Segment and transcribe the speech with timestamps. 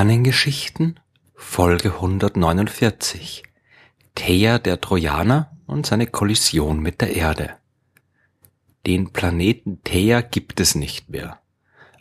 [0.00, 0.98] Sternengeschichten
[1.34, 3.42] Folge 149
[4.14, 7.50] Theia der Trojaner und seine Kollision mit der Erde.
[8.86, 11.40] Den Planeten Theia gibt es nicht mehr.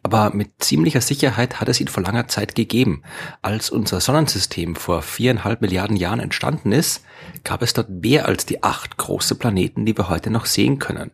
[0.01, 3.03] Aber mit ziemlicher Sicherheit hat es ihn vor langer Zeit gegeben.
[3.41, 7.03] Als unser Sonnensystem vor viereinhalb Milliarden Jahren entstanden ist,
[7.43, 11.11] gab es dort mehr als die acht große Planeten, die wir heute noch sehen können.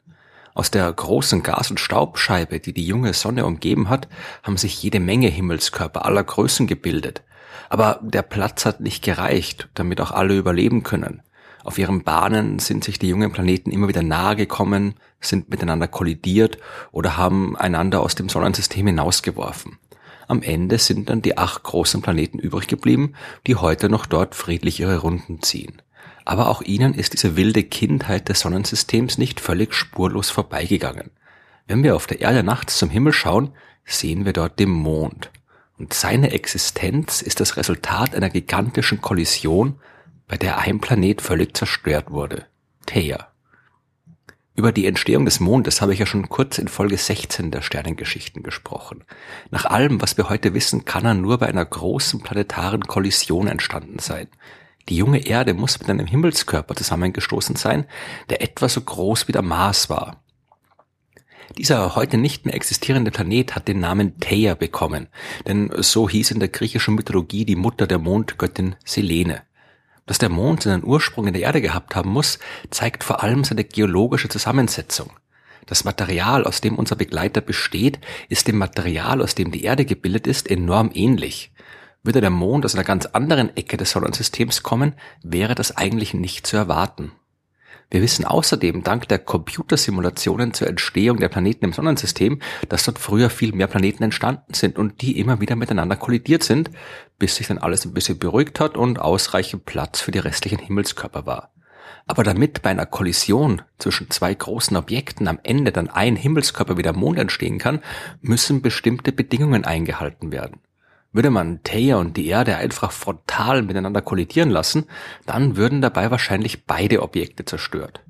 [0.55, 4.07] Aus der großen Gas- und Staubscheibe, die die junge Sonne umgeben hat,
[4.41, 7.23] haben sich jede Menge Himmelskörper aller Größen gebildet.
[7.67, 11.21] Aber der Platz hat nicht gereicht, damit auch alle überleben können.
[11.65, 16.57] Auf ihren Bahnen sind sich die jungen Planeten immer wieder nahe gekommen, sind miteinander kollidiert
[16.93, 19.77] oder haben einander aus dem Sonnensystem hinausgeworfen.
[20.29, 24.79] Am Ende sind dann die acht großen Planeten übrig geblieben, die heute noch dort friedlich
[24.79, 25.81] ihre Runden ziehen
[26.25, 31.11] aber auch ihnen ist diese wilde Kindheit des Sonnensystems nicht völlig spurlos vorbeigegangen.
[31.67, 33.51] Wenn wir auf der Erde nachts zum Himmel schauen,
[33.85, 35.31] sehen wir dort den Mond.
[35.77, 39.79] Und seine Existenz ist das Resultat einer gigantischen Kollision,
[40.27, 42.45] bei der ein Planet völlig zerstört wurde.
[42.85, 43.27] Theia.
[44.55, 48.41] Über die Entstehung des Mondes habe ich ja schon kurz in Folge 16 der Sternengeschichten
[48.41, 49.03] gesprochen.
[49.51, 53.99] Nach allem, was wir heute wissen, kann er nur bei einer großen planetaren Kollision entstanden
[53.99, 54.27] sein.
[54.89, 57.85] Die junge Erde muss mit einem Himmelskörper zusammengestoßen sein,
[58.29, 60.21] der etwa so groß wie der Mars war.
[61.57, 65.07] Dieser heute nicht mehr existierende Planet hat den Namen Theia bekommen,
[65.47, 69.43] denn so hieß in der griechischen Mythologie die Mutter der Mondgöttin Selene.
[70.05, 73.63] Dass der Mond seinen Ursprung in der Erde gehabt haben muss, zeigt vor allem seine
[73.63, 75.11] geologische Zusammensetzung.
[75.65, 80.27] Das Material, aus dem unser Begleiter besteht, ist dem Material, aus dem die Erde gebildet
[80.27, 81.51] ist, enorm ähnlich.
[82.05, 86.45] Würde der Mond aus einer ganz anderen Ecke des Sonnensystems kommen, wäre das eigentlich nicht
[86.45, 87.13] zu erwarten.
[87.89, 93.31] Wir wissen außerdem dank der Computersimulationen zur Entstehung der Planeten im Sonnensystem, dass dort früher
[93.31, 96.69] viel mehr Planeten entstanden sind und die immer wieder miteinander kollidiert sind,
[97.17, 101.25] bis sich dann alles ein bisschen beruhigt hat und ausreichend Platz für die restlichen Himmelskörper
[101.25, 101.53] war.
[102.05, 106.83] Aber damit bei einer Kollision zwischen zwei großen Objekten am Ende dann ein Himmelskörper wie
[106.83, 107.79] der Mond entstehen kann,
[108.21, 110.59] müssen bestimmte Bedingungen eingehalten werden.
[111.15, 114.83] Würde man Theia und die Erde einfach frontal miteinander kollidieren lassen,
[115.25, 118.01] dann würden dabei wahrscheinlich beide Objekte zerstört.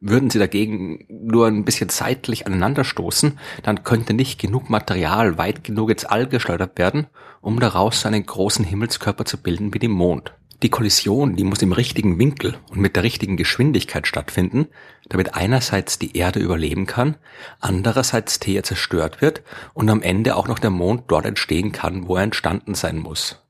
[0.00, 5.90] Würden sie dagegen nur ein bisschen zeitlich aneinanderstoßen, dann könnte nicht genug Material weit genug
[5.90, 7.08] ins All geschleudert werden,
[7.40, 10.32] um daraus einen großen Himmelskörper zu bilden wie den Mond.
[10.62, 14.68] Die Kollision, die muss im richtigen Winkel und mit der richtigen Geschwindigkeit stattfinden,
[15.08, 17.16] damit einerseits die Erde überleben kann,
[17.58, 19.42] andererseits Theia zerstört wird
[19.74, 23.42] und am Ende auch noch der Mond dort entstehen kann, wo er entstanden sein muss.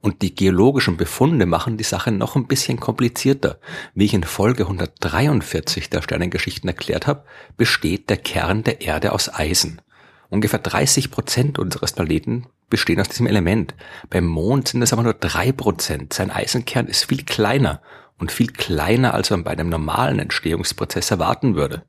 [0.00, 3.58] Und die geologischen Befunde machen die Sache noch ein bisschen komplizierter.
[3.94, 7.24] Wie ich in Folge 143 der Sternengeschichten erklärt habe,
[7.56, 9.80] besteht der Kern der Erde aus Eisen.
[10.28, 13.74] Ungefähr 30 Prozent unseres Planeten bestehen aus diesem Element.
[14.08, 16.14] Beim Mond sind es aber nur drei Prozent.
[16.14, 17.82] Sein Eisenkern ist viel kleiner
[18.18, 21.84] und viel kleiner, als man bei einem normalen Entstehungsprozess erwarten würde.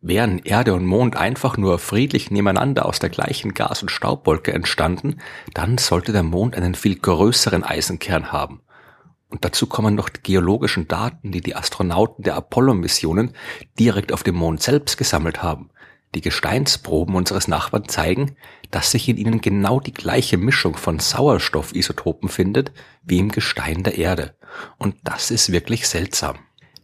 [0.00, 5.18] Wären Erde und Mond einfach nur friedlich nebeneinander aus der gleichen Gas- und Staubwolke entstanden,
[5.54, 8.60] dann sollte der Mond einen viel größeren Eisenkern haben.
[9.28, 13.32] Und dazu kommen noch die geologischen Daten, die die Astronauten der Apollo-Missionen
[13.76, 15.70] direkt auf dem Mond selbst gesammelt haben.
[16.14, 18.36] Die Gesteinsproben unseres Nachbarn zeigen,
[18.70, 22.72] dass sich in ihnen genau die gleiche Mischung von Sauerstoffisotopen findet
[23.02, 24.34] wie im Gestein der Erde.
[24.78, 26.36] Und das ist wirklich seltsam.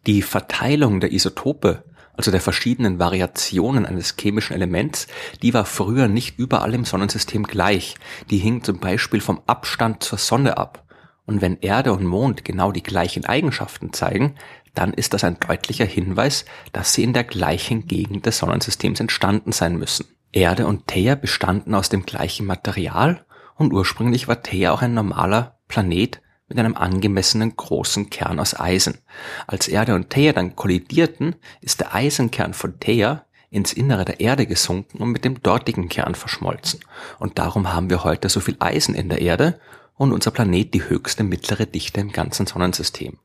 [0.07, 1.85] Die Verteilung der Isotope,
[2.15, 5.07] also der verschiedenen Variationen eines chemischen Elements,
[5.43, 7.95] die war früher nicht überall im Sonnensystem gleich.
[8.31, 10.85] Die hing zum Beispiel vom Abstand zur Sonne ab.
[11.25, 14.35] Und wenn Erde und Mond genau die gleichen Eigenschaften zeigen,
[14.75, 19.53] dann ist das ein deutlicher Hinweis, dass sie in der gleichen Gegend des Sonnensystems entstanden
[19.53, 20.07] sein müssen.
[20.33, 23.25] Erde und Theia bestanden aus dem gleichen Material
[23.57, 28.99] und ursprünglich war Theia auch ein normaler Planet mit einem angemessenen großen Kern aus Eisen.
[29.47, 34.47] Als Erde und Theia dann kollidierten, ist der Eisenkern von Theia ins Innere der Erde
[34.47, 36.81] gesunken und mit dem dortigen Kern verschmolzen.
[37.19, 39.61] Und darum haben wir heute so viel Eisen in der Erde
[39.95, 43.19] und unser Planet die höchste mittlere Dichte im ganzen Sonnensystem.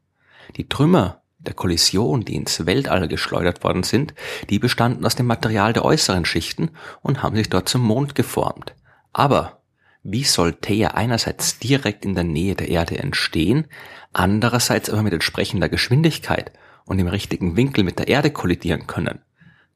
[0.58, 4.14] Die Trümmer der Kollision, die ins Weltall geschleudert worden sind,
[4.50, 8.76] die bestanden aus dem Material der äußeren Schichten und haben sich dort zum Mond geformt.
[9.14, 9.62] Aber
[10.04, 13.68] wie soll Theia einerseits direkt in der Nähe der Erde entstehen,
[14.14, 16.52] andererseits aber mit entsprechender Geschwindigkeit
[16.86, 19.20] und im richtigen Winkel mit der Erde kollidieren können?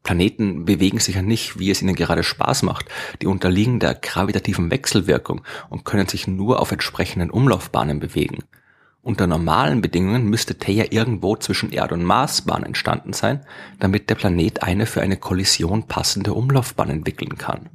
[0.04, 2.86] Planeten bewegen sich ja nicht, wie es ihnen gerade Spaß macht.
[3.22, 8.40] Die unterliegen der gravitativen Wechselwirkung und können sich nur auf entsprechenden Umlaufbahnen bewegen.
[9.04, 13.44] Unter normalen Bedingungen müsste Theia irgendwo zwischen Erd- und Marsbahn entstanden sein,
[13.80, 17.70] damit der Planet eine für eine Kollision passende Umlaufbahn entwickeln kann.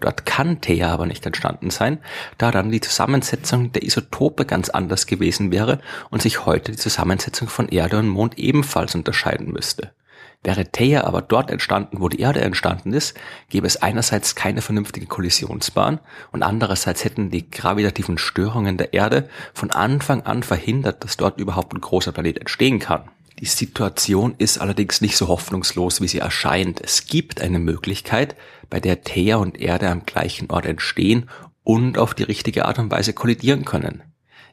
[0.00, 1.98] Dort kann Theia aber nicht entstanden sein,
[2.36, 5.80] da dann die Zusammensetzung der Isotope ganz anders gewesen wäre
[6.10, 9.92] und sich heute die Zusammensetzung von Erde und Mond ebenfalls unterscheiden müsste.
[10.42, 13.18] Wäre Theia aber dort entstanden, wo die Erde entstanden ist,
[13.48, 15.98] gäbe es einerseits keine vernünftige Kollisionsbahn
[16.30, 21.74] und andererseits hätten die gravitativen Störungen der Erde von Anfang an verhindert, dass dort überhaupt
[21.74, 23.10] ein großer Planet entstehen kann.
[23.38, 26.80] Die Situation ist allerdings nicht so hoffnungslos, wie sie erscheint.
[26.80, 28.34] Es gibt eine Möglichkeit,
[28.70, 31.28] bei der Theia und Erde am gleichen Ort entstehen
[31.62, 34.02] und auf die richtige Art und Weise kollidieren können.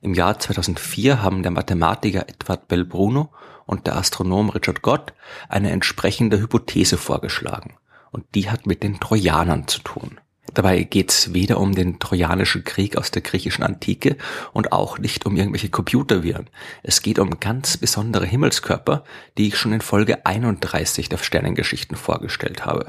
[0.01, 3.31] Im Jahr 2004 haben der Mathematiker Edward Bell Bruno
[3.65, 5.13] und der Astronom Richard Gott
[5.50, 7.75] eine entsprechende Hypothese vorgeschlagen.
[8.12, 10.19] Und die hat mit den Trojanern zu tun.
[10.54, 14.18] Dabei geht es weder um den Trojanischen Krieg aus der griechischen Antike
[14.51, 16.50] und auch nicht um irgendwelche Computerviren.
[16.83, 19.04] Es geht um ganz besondere Himmelskörper,
[19.38, 22.88] die ich schon in Folge 31 der Sternengeschichten vorgestellt habe.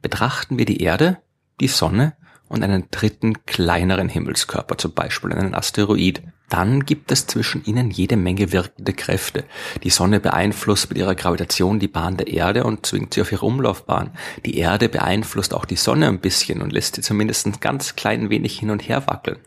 [0.00, 1.18] Betrachten wir die Erde,
[1.60, 2.14] die Sonne
[2.48, 6.22] und einen dritten kleineren Himmelskörper, zum Beispiel einen Asteroid,
[6.54, 9.42] dann gibt es zwischen ihnen jede Menge wirkende Kräfte.
[9.82, 13.44] Die Sonne beeinflusst mit ihrer Gravitation die Bahn der Erde und zwingt sie auf ihre
[13.44, 14.12] Umlaufbahn.
[14.46, 18.30] Die Erde beeinflusst auch die Sonne ein bisschen und lässt sie zumindest ein ganz klein
[18.30, 19.40] wenig hin und her wackeln.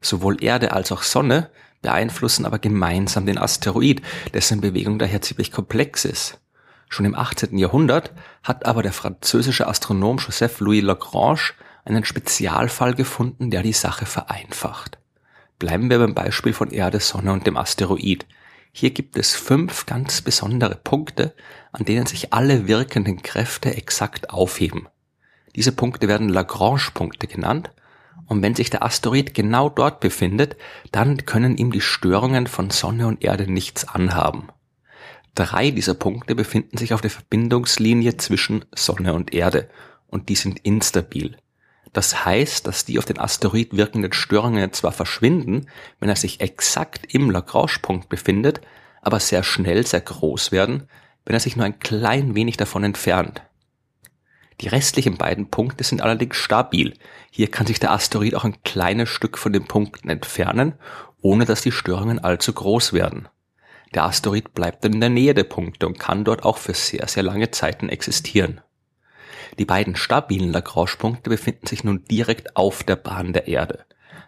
[0.00, 1.50] Sowohl Erde als auch Sonne
[1.82, 4.00] beeinflussen aber gemeinsam den Asteroid,
[4.32, 6.40] dessen Bewegung daher ziemlich komplex ist.
[6.88, 7.58] Schon im 18.
[7.58, 8.12] Jahrhundert
[8.42, 11.52] hat aber der französische Astronom Joseph Louis Lagrange
[11.84, 14.96] einen Spezialfall gefunden, der die Sache vereinfacht.
[15.58, 18.26] Bleiben wir beim Beispiel von Erde, Sonne und dem Asteroid.
[18.72, 21.34] Hier gibt es fünf ganz besondere Punkte,
[21.72, 24.88] an denen sich alle wirkenden Kräfte exakt aufheben.
[25.54, 27.70] Diese Punkte werden Lagrange-Punkte genannt
[28.26, 30.56] und wenn sich der Asteroid genau dort befindet,
[30.92, 34.48] dann können ihm die Störungen von Sonne und Erde nichts anhaben.
[35.34, 39.70] Drei dieser Punkte befinden sich auf der Verbindungslinie zwischen Sonne und Erde
[40.06, 41.38] und die sind instabil.
[41.92, 45.66] Das heißt, dass die auf den Asteroid wirkenden Störungen zwar verschwinden,
[46.00, 48.60] wenn er sich exakt im Lagrange-Punkt befindet,
[49.02, 50.88] aber sehr schnell sehr groß werden,
[51.24, 53.42] wenn er sich nur ein klein wenig davon entfernt.
[54.60, 56.94] Die restlichen beiden Punkte sind allerdings stabil.
[57.30, 60.74] Hier kann sich der Asteroid auch ein kleines Stück von den Punkten entfernen,
[61.20, 63.28] ohne dass die Störungen allzu groß werden.
[63.94, 67.06] Der Asteroid bleibt dann in der Nähe der Punkte und kann dort auch für sehr,
[67.06, 68.60] sehr lange Zeiten existieren.
[69.58, 73.84] Die beiden stabilen Lagrange-Punkte befinden sich nun direkt auf der Bahn der Erde.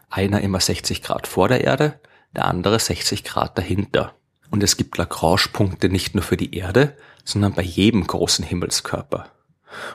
[0.08, 2.00] Einer immer 60 Grad vor der Erde,
[2.34, 4.14] der andere 60 Grad dahinter.
[4.50, 9.30] Und es gibt Lagrange-Punkte nicht nur für die Erde, sondern bei jedem großen Himmelskörper.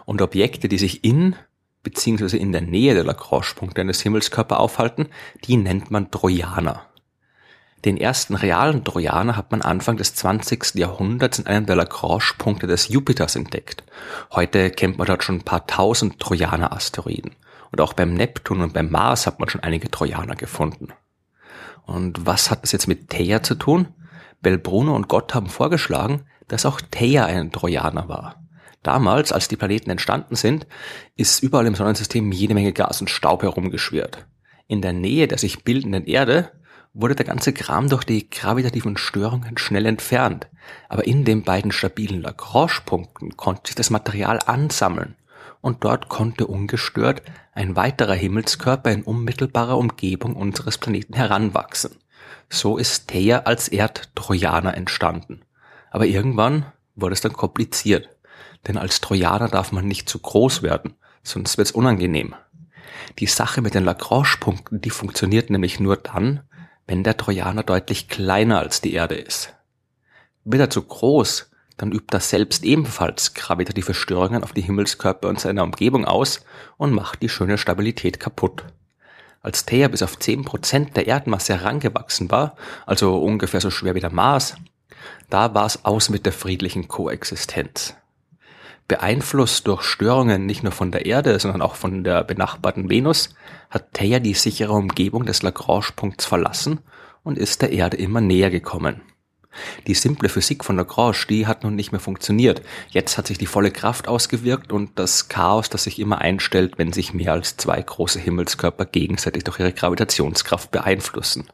[0.06, 1.36] Und Objekte, die sich in
[1.82, 2.38] bzw.
[2.38, 5.08] in der Nähe der Lagrange-Punkte eines Himmelskörpers aufhalten,
[5.46, 6.86] die nennt man Trojaner.
[7.86, 10.76] Den ersten realen Trojaner hat man Anfang des 20.
[10.76, 13.84] Jahrhunderts in einem der Lagrange-Punkte des Jupiters entdeckt.
[14.32, 17.36] Heute kennt man dort schon ein paar tausend Trojaner-Asteroiden.
[17.72, 20.94] Und auch beim Neptun und beim Mars hat man schon einige Trojaner gefunden.
[21.86, 23.90] Und was hat das jetzt mit Theia zu tun?
[24.42, 28.48] Belbruno und Gott haben vorgeschlagen, dass auch Theia ein Trojaner war.
[28.82, 30.68] Damals, als die Planeten entstanden sind,
[31.16, 34.26] ist überall im Sonnensystem jede Menge Gas und Staub herumgeschwirrt.
[34.68, 36.52] In der Nähe der sich bildenden Erde
[36.94, 40.48] wurde der ganze Kram durch die gravitativen Störungen schnell entfernt,
[40.90, 45.16] aber in den beiden stabilen Lagrange-Punkten konnte sich das Material ansammeln
[45.62, 47.24] und dort konnte ungestört
[47.54, 51.96] ein weiterer Himmelskörper in unmittelbarer Umgebung unseres Planeten heranwachsen.
[52.50, 55.42] So ist Theia als Erdtrojaner entstanden.
[55.90, 58.10] Aber irgendwann wurde es dann kompliziert,
[58.68, 62.36] denn als Trojaner darf man nicht zu groß werden, sonst wird's unangenehm.
[63.20, 66.42] Die Sache mit den Lagrange-Punkten, die funktioniert nämlich nur dann,
[66.88, 69.54] wenn der Trojaner deutlich kleiner als die Erde ist.
[70.44, 75.40] Wird er zu groß, dann übt er selbst ebenfalls gravitative Störungen auf die Himmelskörper und
[75.40, 76.46] seiner Umgebung aus
[76.78, 78.66] und macht die schöne Stabilität kaputt.
[79.42, 84.14] Als Theia bis auf 10% der Erdmasse herangewachsen war, also ungefähr so schwer wie der
[84.14, 84.56] Mars,
[85.30, 87.96] da war es aus mit der friedlichen Koexistenz
[88.88, 93.36] beeinflusst durch Störungen nicht nur von der Erde, sondern auch von der benachbarten Venus,
[93.70, 96.80] hat Theia die sichere Umgebung des Lagrange-Punkts verlassen
[97.24, 99.02] und ist der Erde immer näher gekommen.
[99.88, 102.62] Die simple Physik von Lagrange, die hat nun nicht mehr funktioniert.
[102.90, 106.92] Jetzt hat sich die volle Kraft ausgewirkt und das Chaos, das sich immer einstellt, wenn
[106.92, 111.48] sich mehr als zwei große Himmelskörper gegenseitig durch ihre Gravitationskraft beeinflussen.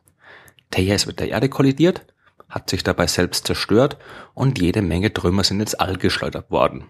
[0.72, 2.06] Theia ist mit der Erde kollidiert,
[2.48, 3.98] hat sich dabei selbst zerstört
[4.34, 6.86] und jede Menge Trümmer sind ins All geschleudert worden.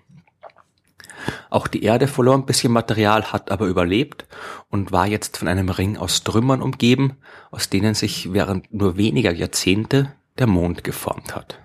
[1.50, 4.26] Auch die Erde verlor ein bisschen Material, hat aber überlebt
[4.70, 7.18] und war jetzt von einem Ring aus Trümmern umgeben,
[7.52, 11.60] aus denen sich während nur weniger Jahrzehnte der Mond geformt hat.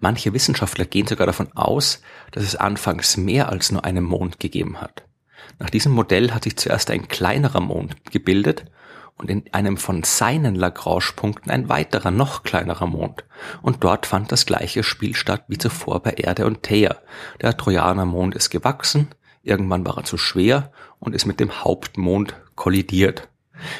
[0.00, 2.02] Manche Wissenschaftler gehen sogar davon aus,
[2.32, 5.04] dass es anfangs mehr als nur einen Mond gegeben hat.
[5.58, 8.64] Nach diesem Modell hat sich zuerst ein kleinerer Mond gebildet
[9.16, 13.24] und in einem von seinen Lagrange-Punkten ein weiterer, noch kleinerer Mond.
[13.62, 16.96] Und dort fand das gleiche Spiel statt wie zuvor bei Erde und Theia.
[17.40, 19.08] Der Trojaner-Mond ist gewachsen,
[19.42, 23.28] irgendwann war er zu schwer und ist mit dem Hauptmond kollidiert.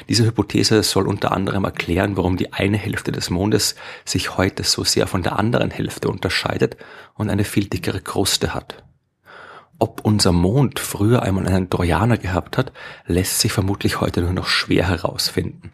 [0.08, 3.74] Diese Hypothese soll unter anderem erklären, warum die eine Hälfte des Mondes
[4.04, 6.76] sich heute so sehr von der anderen Hälfte unterscheidet
[7.14, 8.84] und eine viel dickere Kruste hat.
[9.84, 12.72] Ob unser Mond früher einmal einen Trojaner gehabt hat,
[13.06, 15.72] lässt sich vermutlich heute nur noch schwer herausfinden.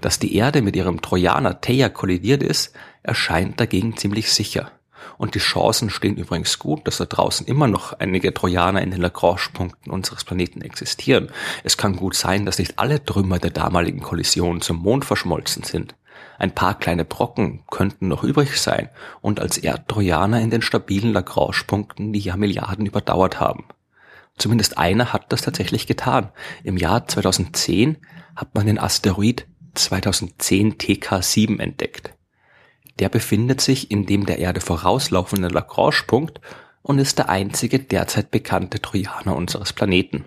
[0.00, 2.72] Dass die Erde mit ihrem Trojaner Theia kollidiert ist,
[3.02, 4.70] erscheint dagegen ziemlich sicher.
[5.16, 9.00] Und die Chancen stehen übrigens gut, dass da draußen immer noch einige Trojaner in den
[9.00, 11.32] Lagrange-Punkten unseres Planeten existieren.
[11.64, 15.96] Es kann gut sein, dass nicht alle Trümmer der damaligen Kollision zum Mond verschmolzen sind.
[16.38, 18.88] Ein paar kleine Brocken könnten noch übrig sein
[19.20, 23.64] und als Erdtrojaner in den stabilen Lagrange-Punkten die Jahrmilliarden überdauert haben.
[24.38, 26.30] Zumindest einer hat das tatsächlich getan.
[26.62, 27.98] Im Jahr 2010
[28.36, 32.14] hat man den Asteroid 2010 TK7 entdeckt.
[33.00, 36.40] Der befindet sich in dem der Erde vorauslaufenden Lagrange-Punkt
[36.82, 40.24] und ist der einzige derzeit bekannte Trojaner unseres Planeten.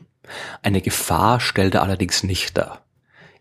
[0.62, 2.84] Eine Gefahr stellt er allerdings nicht dar.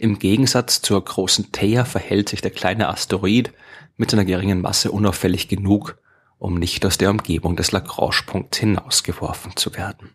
[0.00, 3.52] Im Gegensatz zur großen Theia verhält sich der kleine Asteroid
[3.98, 5.98] mit seiner geringen Masse unauffällig genug,
[6.38, 10.08] um nicht aus der Umgebung des Lagrange-Punkts hinausgeworfen zu werden.